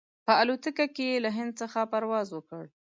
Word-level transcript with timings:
په 0.25 0.33
الوتکه 0.41 0.85
کې 0.95 1.05
یې 1.11 1.17
له 1.25 1.29
هند 1.37 1.51
څخه 1.61 1.79
پرواز 1.91 2.27
وکړ. 2.33 2.63